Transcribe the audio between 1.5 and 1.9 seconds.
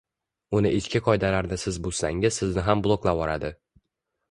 siz